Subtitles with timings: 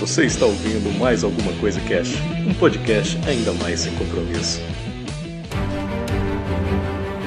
[0.00, 2.14] Você está ouvindo mais alguma coisa Cash,
[2.46, 4.58] um podcast ainda mais sem compromisso.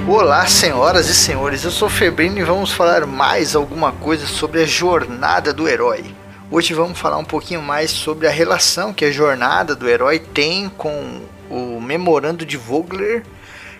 [0.08, 4.66] Olá, senhoras e senhores, eu sou Febrino e vamos falar mais alguma coisa sobre a
[4.66, 6.04] jornada do herói.
[6.50, 10.68] Hoje vamos falar um pouquinho mais sobre a relação que a jornada do herói tem
[10.68, 11.22] com
[11.52, 13.24] o memorando de Vogler,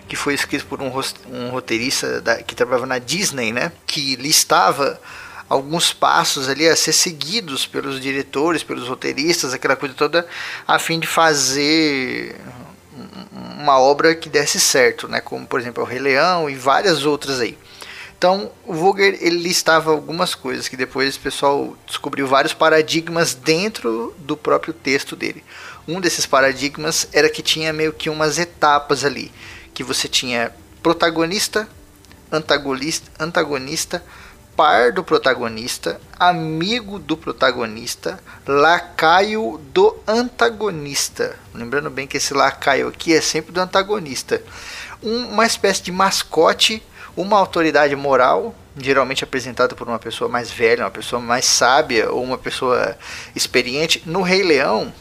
[0.06, 0.92] que foi escrito por um,
[1.32, 3.72] um roteirista da, que trabalhava na Disney, né?
[3.88, 5.00] Que listava
[5.48, 10.26] alguns passos ali a ser seguidos pelos diretores, pelos roteiristas, aquela coisa toda,
[10.66, 12.40] a fim de fazer
[13.58, 15.20] uma obra que desse certo, né?
[15.20, 17.58] Como por exemplo o Rei Leão e várias outras aí.
[18.16, 24.14] Então, o Vogler ele listava algumas coisas que depois o pessoal descobriu vários paradigmas dentro
[24.18, 25.44] do próprio texto dele.
[25.86, 29.30] Um desses paradigmas era que tinha meio que umas etapas ali,
[29.74, 30.50] que você tinha
[30.82, 31.68] protagonista,
[32.32, 34.02] antagonista, antagonista,
[34.56, 41.36] par do protagonista, amigo do protagonista, lacaio do antagonista.
[41.52, 44.42] Lembrando bem que esse lacaio aqui é sempre do antagonista.
[45.02, 46.82] Um, uma espécie de mascote,
[47.16, 52.22] uma autoridade moral, geralmente apresentado por uma pessoa mais velha, uma pessoa mais sábia ou
[52.22, 52.96] uma pessoa
[53.34, 54.02] experiente.
[54.06, 54.92] No Rei Leão,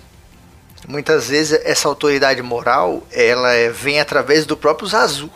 [0.87, 5.31] muitas vezes essa autoridade moral ela vem através do próprio Zazu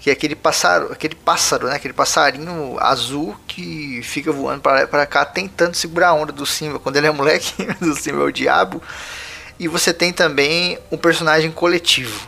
[0.00, 1.74] que é aquele pássaro, aquele pássaro, né?
[1.74, 6.78] Aquele passarinho azul que fica voando para cá tentando segurar a onda do Simba.
[6.78, 8.80] Quando ele é moleque, do Simba é o diabo.
[9.58, 12.26] E você tem também um personagem coletivo.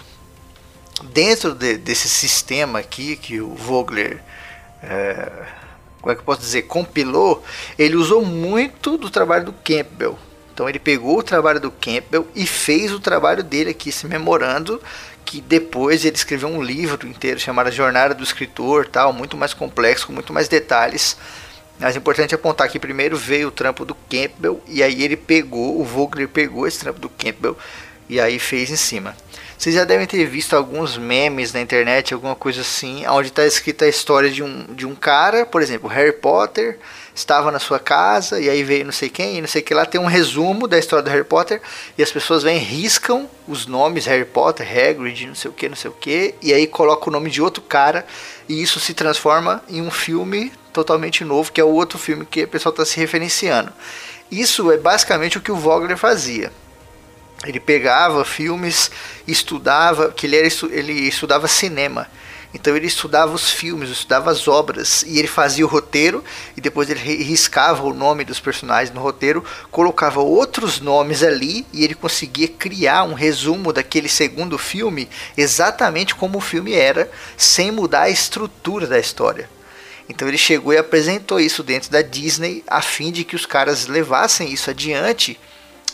[1.12, 4.20] Dentro de, desse sistema aqui que o Vogler,
[4.82, 5.30] é,
[6.00, 7.44] como é que eu posso dizer, compilou,
[7.78, 10.18] ele usou muito do trabalho do Campbell.
[10.52, 14.82] Então ele pegou o trabalho do Campbell e fez o trabalho dele aqui, se memorando
[15.24, 20.06] que depois ele escreveu um livro inteiro chamado Jornada do Escritor, tal, muito mais complexo,
[20.06, 21.16] com muito mais detalhes.
[21.78, 25.80] Mas é importante apontar que primeiro veio o trampo do Campbell e aí ele pegou,
[25.80, 27.56] o Vogler pegou esse trampo do Campbell
[28.08, 29.16] e aí fez em cima.
[29.60, 33.84] Vocês já devem ter visto alguns memes na internet, alguma coisa assim, onde está escrita
[33.84, 36.78] a história de um, de um cara, por exemplo, Harry Potter,
[37.14, 39.84] estava na sua casa e aí veio não sei quem e não sei que lá
[39.84, 41.60] tem um resumo da história do Harry Potter
[41.98, 45.76] e as pessoas vêm riscam os nomes Harry Potter, Hagrid, não sei o que, não
[45.76, 48.06] sei o que e aí coloca o nome de outro cara
[48.48, 52.44] e isso se transforma em um filme totalmente novo que é o outro filme que
[52.44, 53.70] o pessoal está se referenciando.
[54.30, 56.50] Isso é basicamente o que o Vogler fazia.
[57.44, 58.90] Ele pegava filmes,
[59.26, 62.06] estudava, que ele, era, ele estudava cinema.
[62.52, 66.22] Então ele estudava os filmes, estudava as obras e ele fazia o roteiro
[66.56, 71.84] e depois ele riscava o nome dos personagens no roteiro, colocava outros nomes ali e
[71.84, 78.02] ele conseguia criar um resumo daquele segundo filme exatamente como o filme era, sem mudar
[78.02, 79.48] a estrutura da história.
[80.08, 83.86] Então ele chegou e apresentou isso dentro da Disney a fim de que os caras
[83.86, 85.38] levassem isso adiante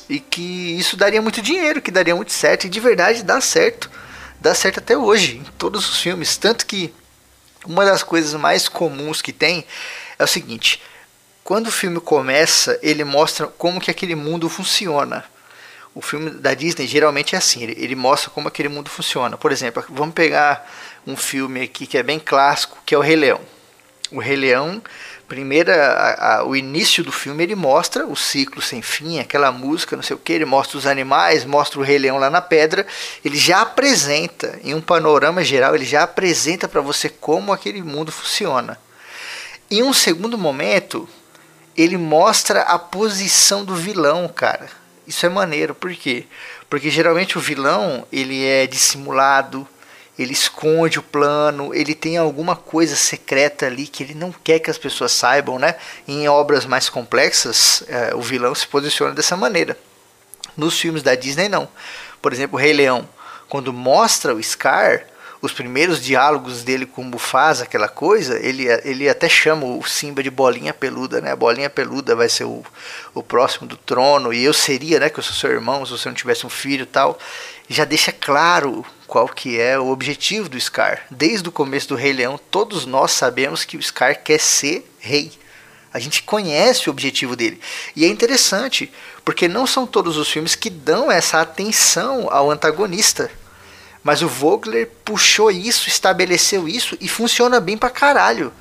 [0.08, 3.90] e que isso daria muito dinheiro, que daria muito certo e de verdade dá certo
[4.40, 6.36] dá certo até hoje, em todos os filmes.
[6.36, 6.92] Tanto que
[7.64, 9.64] uma das coisas mais comuns que tem
[10.18, 10.82] é o seguinte:
[11.42, 15.24] quando o filme começa, ele mostra como que aquele mundo funciona.
[15.94, 19.36] O filme da Disney geralmente é assim, ele, ele mostra como aquele mundo funciona.
[19.36, 20.70] Por exemplo, vamos pegar
[21.06, 23.40] um filme aqui que é bem clássico, que é o Rei Leão.
[24.12, 24.82] O Rei Leão
[25.28, 29.96] primeira a, a, o início do filme ele mostra o ciclo sem fim, aquela música,
[29.96, 32.86] não sei o que, ele mostra os animais, mostra o Rei Leão lá na pedra,
[33.24, 38.12] ele já apresenta em um panorama geral, ele já apresenta para você como aquele mundo
[38.12, 38.78] funciona.
[39.70, 41.08] Em um segundo momento,
[41.76, 44.68] ele mostra a posição do vilão, cara.
[45.06, 46.24] Isso é maneiro, por quê?
[46.70, 49.66] Porque geralmente o vilão, ele é dissimulado,
[50.18, 54.70] ele esconde o plano, ele tem alguma coisa secreta ali que ele não quer que
[54.70, 55.76] as pessoas saibam, né?
[56.08, 59.78] Em obras mais complexas, é, o vilão se posiciona dessa maneira.
[60.56, 61.68] Nos filmes da Disney, não.
[62.22, 63.06] Por exemplo, Rei Leão,
[63.46, 65.04] quando mostra o Scar,
[65.42, 70.22] os primeiros diálogos dele com o Mufasa, aquela coisa, ele, ele até chama o Simba
[70.22, 71.32] de bolinha peluda, né?
[71.32, 72.64] A bolinha peluda vai ser o,
[73.14, 75.10] o próximo do trono, e eu seria, né?
[75.10, 77.18] Que eu sou seu irmão, se você não tivesse um filho tal.
[77.68, 81.06] Já deixa claro qual que é o objetivo do Scar.
[81.10, 85.32] Desde o começo do Rei Leão, todos nós sabemos que o Scar quer ser rei.
[85.92, 87.60] A gente conhece o objetivo dele.
[87.94, 88.92] E é interessante,
[89.24, 93.30] porque não são todos os filmes que dão essa atenção ao antagonista.
[94.02, 98.52] Mas o Vogler puxou isso, estabeleceu isso e funciona bem pra caralho.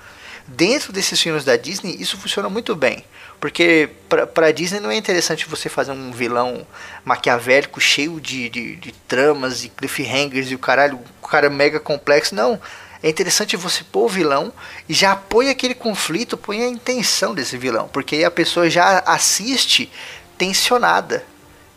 [0.47, 3.03] Dentro desses filmes da Disney, isso funciona muito bem.
[3.39, 6.65] Porque pra, pra Disney não é interessante você fazer um vilão
[7.03, 12.35] maquiavélico cheio de, de, de tramas e cliffhangers e o caralho, o cara mega complexo.
[12.35, 12.59] Não.
[13.03, 14.53] É interessante você pôr o vilão
[14.89, 17.87] e já põe aquele conflito, põe a intenção desse vilão.
[17.87, 19.91] Porque aí a pessoa já assiste
[20.35, 21.23] intencionada.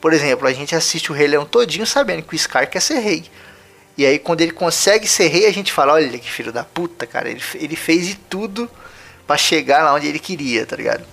[0.00, 2.99] Por exemplo, a gente assiste o Rei Leão todinho sabendo que o Scar quer ser
[3.00, 3.25] rei.
[3.98, 7.04] E aí quando ele consegue ser rei, a gente fala, olha que filho da puta,
[7.04, 8.70] cara, ele, ele fez de tudo
[9.26, 11.04] para chegar lá onde ele queria, tá ligado?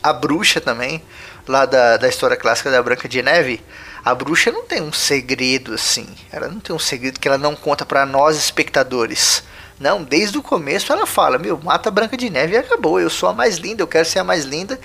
[0.00, 1.02] A bruxa também,
[1.46, 3.60] lá da, da história clássica da Branca de Neve,
[4.04, 6.06] a bruxa não tem um segredo assim.
[6.30, 9.42] Ela não tem um segredo que ela não conta para nós espectadores.
[9.80, 13.00] Não, desde o começo ela fala: Meu, mata a Branca de Neve e acabou.
[13.00, 14.78] Eu sou a mais linda, eu quero ser a mais linda.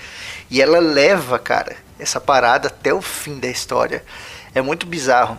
[0.50, 4.04] E ela leva, cara, essa parada até o fim da história.
[4.52, 5.38] É muito bizarro.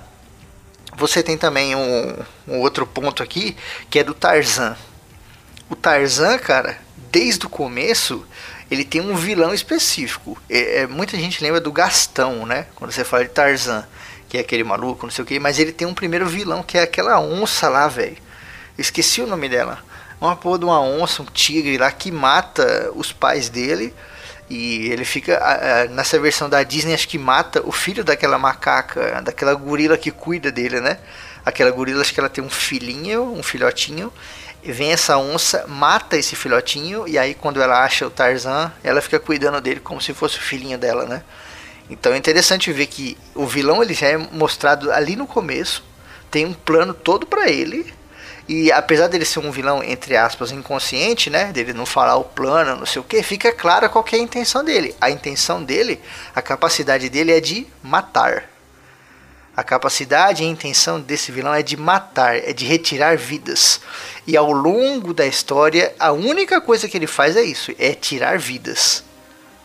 [0.97, 2.15] Você tem também um,
[2.47, 3.55] um outro ponto aqui
[3.89, 4.77] que é do Tarzan.
[5.69, 6.77] O Tarzan, cara,
[7.11, 8.25] desde o começo,
[8.69, 10.41] ele tem um vilão específico.
[10.49, 12.67] É, é, muita gente lembra do Gastão, né?
[12.75, 13.85] Quando você fala de Tarzan,
[14.29, 16.77] que é aquele maluco, não sei o que, mas ele tem um primeiro vilão que
[16.77, 18.17] é aquela onça lá, velho.
[18.77, 19.79] Esqueci o nome dela.
[20.19, 23.93] Uma porra de uma onça, um tigre lá que mata os pais dele
[24.49, 25.39] e ele fica,
[25.91, 30.51] nessa versão da Disney, acho que mata o filho daquela macaca, daquela gorila que cuida
[30.51, 30.99] dele, né?
[31.43, 34.11] Aquela gorila, acho que ela tem um filhinho, um filhotinho.
[34.63, 38.99] E vem essa onça, mata esse filhotinho, e aí quando ela acha o Tarzan, ela
[38.99, 41.23] fica cuidando dele como se fosse o filhinho dela, né?
[41.87, 45.83] Então é interessante ver que o vilão ele já é mostrado ali no começo,
[46.31, 47.93] tem um plano todo para ele,
[48.47, 51.51] e apesar dele ser um vilão, entre aspas, inconsciente, né?
[51.51, 54.63] Dele não falar o plano, não sei o que, fica claro qual é a intenção
[54.63, 54.95] dele.
[55.01, 55.99] A intenção dele,
[56.35, 58.49] a capacidade dele é de matar.
[59.57, 63.79] A capacidade e a intenção desse vilão é de matar, é de retirar vidas.
[64.27, 68.37] E ao longo da história, a única coisa que ele faz é isso, é tirar
[68.37, 69.03] vidas.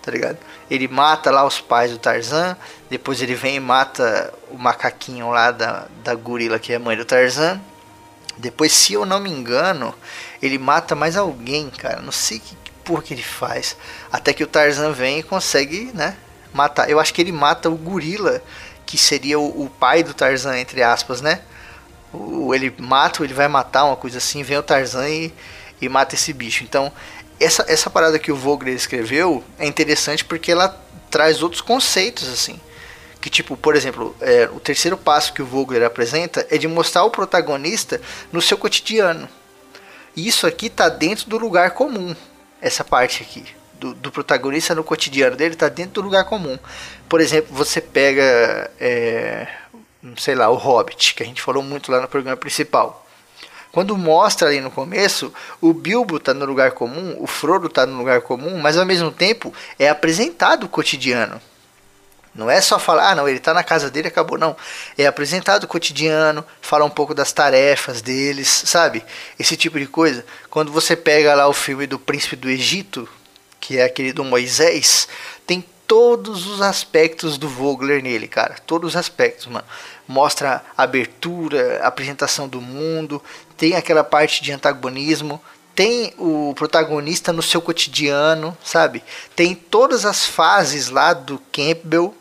[0.00, 0.38] Tá ligado?
[0.70, 2.56] Ele mata lá os pais do Tarzan,
[2.88, 6.96] depois ele vem e mata o macaquinho lá da, da gorila que é a mãe
[6.96, 7.60] do Tarzan.
[8.40, 9.94] Depois, se eu não me engano,
[10.42, 12.00] ele mata mais alguém, cara.
[12.00, 13.76] Não sei que, porra que ele faz.
[14.10, 16.16] Até que o Tarzan vem e consegue, né?
[16.52, 16.90] Matar.
[16.90, 18.42] Eu acho que ele mata o gorila,
[18.86, 21.42] que seria o, o pai do Tarzan, entre aspas, né?
[22.12, 24.42] O, ele mata, ele vai matar uma coisa assim.
[24.42, 25.32] Vem o Tarzan e,
[25.80, 26.64] e mata esse bicho.
[26.64, 26.90] Então,
[27.38, 30.76] essa, essa parada que o Vogler escreveu é interessante porque ela
[31.10, 32.58] traz outros conceitos, assim
[33.20, 37.04] que tipo, por exemplo, é, o terceiro passo que o Vogler apresenta é de mostrar
[37.04, 38.00] o protagonista
[38.32, 39.28] no seu cotidiano.
[40.16, 42.14] E isso aqui está dentro do lugar comum,
[42.60, 43.44] essa parte aqui.
[43.74, 46.58] Do, do, protagonista no cotidiano dele está dentro do lugar comum.
[47.08, 49.48] Por exemplo, você pega, é,
[50.18, 53.06] sei lá, o Hobbit, que a gente falou muito lá no programa principal.
[53.72, 57.96] Quando mostra ali no começo, o Bilbo está no lugar comum, o Frodo está no
[57.96, 61.40] lugar comum, mas ao mesmo tempo é apresentado o cotidiano.
[62.34, 64.38] Não é só falar, ah, não, ele está na casa dele acabou.
[64.38, 64.56] Não.
[64.96, 69.04] É apresentado o cotidiano, fala um pouco das tarefas deles, sabe?
[69.38, 70.24] Esse tipo de coisa.
[70.48, 73.08] Quando você pega lá o filme do Príncipe do Egito,
[73.58, 75.08] que é aquele do Moisés,
[75.46, 78.54] tem todos os aspectos do Vogler nele, cara.
[78.64, 79.66] Todos os aspectos, mano.
[80.06, 83.22] Mostra abertura, apresentação do mundo,
[83.56, 85.40] tem aquela parte de antagonismo,
[85.74, 89.02] tem o protagonista no seu cotidiano, sabe?
[89.34, 92.14] Tem todas as fases lá do Campbell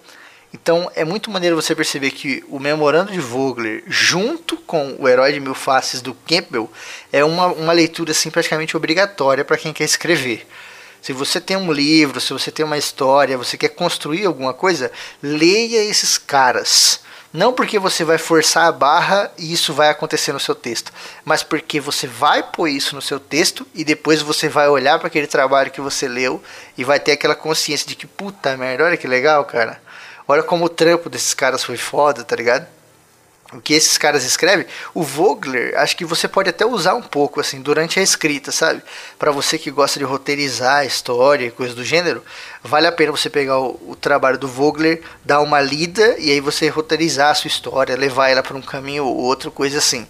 [0.54, 5.32] então é muito maneiro você perceber que o Memorando de Vogler, junto com o Herói
[5.32, 6.72] de Mil Faces do Campbell,
[7.12, 10.48] é uma, uma leitura assim, praticamente obrigatória para quem quer escrever.
[11.02, 14.92] Se você tem um livro, se você tem uma história, você quer construir alguma coisa,
[15.22, 17.00] leia esses caras.
[17.32, 20.92] Não porque você vai forçar a barra e isso vai acontecer no seu texto,
[21.24, 25.08] mas porque você vai pôr isso no seu texto e depois você vai olhar para
[25.08, 26.42] aquele trabalho que você leu
[26.76, 29.80] e vai ter aquela consciência de que puta merda, olha que legal, cara.
[30.32, 32.68] Olha como o trampo desses caras foi foda, tá ligado?
[33.52, 37.40] O que esses caras escrevem, o Vogler, acho que você pode até usar um pouco
[37.40, 38.84] assim durante a escrita, sabe?
[39.18, 42.24] Para você que gosta de roteirizar a história e coisas do gênero,
[42.64, 46.40] vale a pena você pegar o, o, trabalho do Vogler, dar uma lida e aí
[46.40, 50.08] você roteirizar a sua história, levar ela para um caminho ou outro, coisa assim.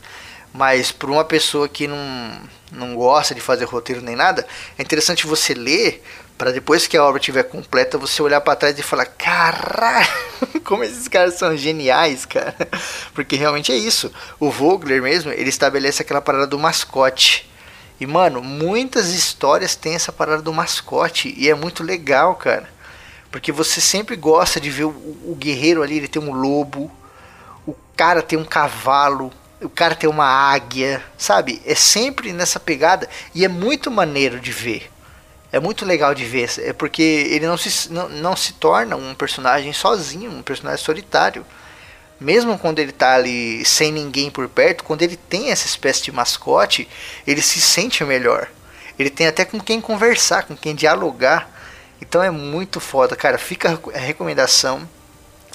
[0.54, 2.42] Mas para uma pessoa que não,
[2.72, 4.46] não gosta de fazer roteiro nem nada,
[4.78, 6.04] é interessante você ler
[6.40, 10.08] para depois que a obra estiver completa, você olhar para trás e falar: caralho,
[10.64, 12.56] como esses caras são geniais, cara.
[13.14, 14.10] Porque realmente é isso.
[14.40, 17.50] O Vogler mesmo, ele estabelece aquela parada do mascote.
[18.00, 21.34] E, mano, muitas histórias têm essa parada do mascote.
[21.38, 22.70] E é muito legal, cara.
[23.30, 26.90] Porque você sempre gosta de ver o, o guerreiro ali, ele tem um lobo.
[27.68, 29.30] O cara tem um cavalo.
[29.62, 31.62] O cara tem uma águia, sabe?
[31.66, 33.10] É sempre nessa pegada.
[33.36, 34.90] E é muito maneiro de ver
[35.52, 39.16] é muito legal de ver, é porque ele não se, não, não se torna um
[39.16, 41.46] personagem sozinho, um personagem solitário.
[42.20, 46.12] Mesmo quando ele está ali sem ninguém por perto, quando ele tem essa espécie de
[46.12, 46.88] mascote,
[47.26, 48.48] ele se sente melhor.
[48.98, 51.50] Ele tem até com quem conversar, com quem dialogar.
[52.02, 53.38] Então é muito foda, cara.
[53.38, 54.88] Fica a recomendação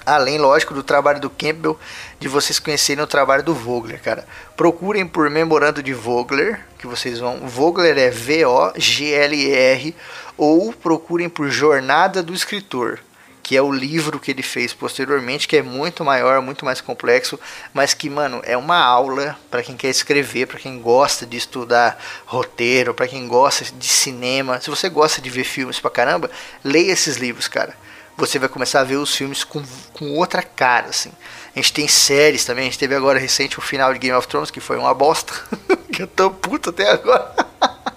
[0.07, 1.79] Além, lógico, do trabalho do Campbell,
[2.21, 4.27] de vocês conhecerem o trabalho do Vogler, cara.
[4.55, 7.49] Procurem por Memorando de Vogler, que vocês vão.
[7.49, 9.97] Vogler é V-O-G-L-E-R,
[10.37, 12.99] ou procurem por Jornada do Escritor,
[13.43, 17.41] que é o livro que ele fez posteriormente, que é muito maior, muito mais complexo,
[17.73, 21.99] mas que, mano, é uma aula para quem quer escrever, para quem gosta de estudar
[22.27, 24.61] roteiro, para quem gosta de cinema.
[24.61, 26.31] Se você gosta de ver filmes pra caramba,
[26.63, 27.75] leia esses livros, cara
[28.17, 31.11] você vai começar a ver os filmes com, com outra cara, assim.
[31.55, 34.27] A gente tem séries também, a gente teve agora recente o final de Game of
[34.27, 35.33] Thrones, que foi uma bosta,
[35.93, 37.35] que eu tô puto até agora.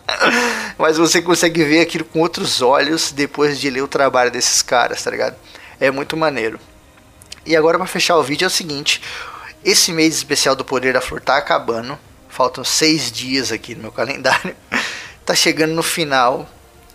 [0.78, 5.04] Mas você consegue ver aquilo com outros olhos depois de ler o trabalho desses caras,
[5.04, 5.36] tá ligado?
[5.80, 6.60] É muito maneiro.
[7.46, 9.02] E agora para fechar o vídeo é o seguinte,
[9.64, 11.98] esse mês especial do Poder da Flor tá acabando,
[12.28, 14.56] faltam seis dias aqui no meu calendário,
[15.26, 16.48] tá chegando no final,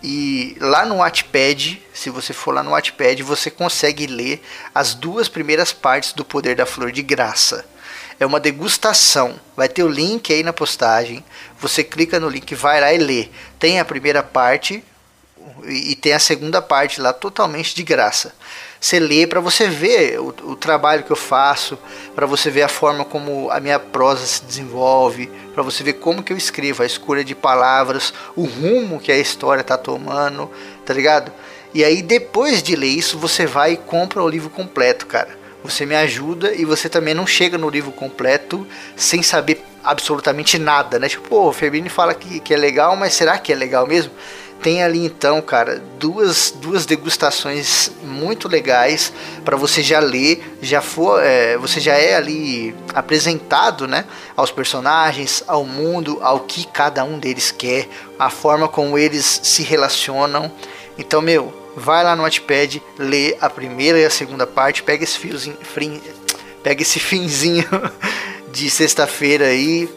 [0.03, 4.43] e lá no Wattpad, se você for lá no Wattpad, você consegue ler
[4.75, 7.65] as duas primeiras partes do Poder da Flor de graça.
[8.19, 9.39] É uma degustação.
[9.55, 11.23] Vai ter o link aí na postagem.
[11.57, 13.29] Você clica no link, vai lá e lê.
[13.57, 14.83] Tem a primeira parte
[15.65, 18.33] e tem a segunda parte lá totalmente de graça
[18.83, 21.79] você lê para você ver o, o, trabalho que eu faço,
[22.13, 26.21] para você ver a forma como a minha prosa se desenvolve, para você ver como
[26.21, 30.51] que eu escrevo, a escolha de palavras, o rumo que a história tá tomando,
[30.85, 31.31] tá ligado?
[31.73, 35.29] E aí depois de ler isso, você vai e compra o livro completo, cara.
[35.63, 40.99] Você me ajuda e você também não chega no livro completo sem saber absolutamente nada,
[40.99, 41.07] né?
[41.07, 44.11] Tipo, pô, o Ferbini fala que, que é legal, mas será que é legal mesmo?
[44.61, 49.11] Tem ali então, cara, duas, duas degustações muito legais
[49.43, 54.05] para você já ler, já for, é, você já é ali apresentado, né,
[54.35, 59.63] aos personagens, ao mundo, ao que cada um deles quer, a forma como eles se
[59.63, 60.51] relacionam.
[60.97, 65.17] Então, meu, vai lá no Wattpad, lê a primeira e a segunda parte, pega esse
[65.17, 65.57] fiozinho,
[66.61, 67.65] pega esse finzinho
[68.51, 69.89] de sexta-feira aí,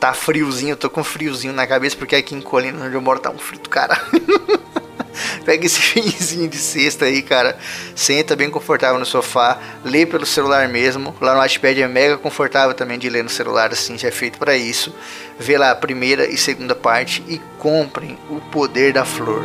[0.00, 3.20] tá friozinho, eu tô com friozinho na cabeça, porque aqui em Colina, onde eu moro,
[3.20, 4.00] tá um frio do cara.
[5.44, 7.58] Pega esse finzinho de sexta aí, cara.
[7.94, 11.14] Senta bem confortável no sofá, lê pelo celular mesmo.
[11.20, 14.38] Lá no iPad é mega confortável também de ler no celular, assim, já é feito
[14.38, 14.94] para isso.
[15.38, 19.44] Vê lá a primeira e segunda parte e comprem o poder da flor.